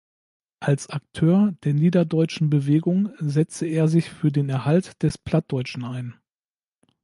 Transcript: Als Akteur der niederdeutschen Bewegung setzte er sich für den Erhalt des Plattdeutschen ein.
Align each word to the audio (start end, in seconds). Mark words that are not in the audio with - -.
Als 0.59 0.89
Akteur 0.89 1.53
der 1.63 1.75
niederdeutschen 1.75 2.49
Bewegung 2.49 3.11
setzte 3.19 3.67
er 3.67 3.87
sich 3.87 4.09
für 4.09 4.31
den 4.31 4.49
Erhalt 4.49 5.03
des 5.03 5.19
Plattdeutschen 5.19 5.85
ein. 5.85 6.15